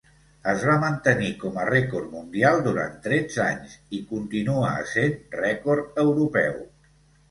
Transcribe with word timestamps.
Es 0.53 0.61
va 0.69 0.77
mantenir 0.83 1.29
com 1.43 1.59
a 1.65 1.65
rècord 1.69 2.09
mundial 2.15 2.63
durant 2.69 2.97
tretze 3.05 3.45
anys 3.47 3.79
i 4.01 4.03
continua 4.17 4.75
essent 4.83 5.19
rècord 5.47 6.07
europeu. 6.11 6.63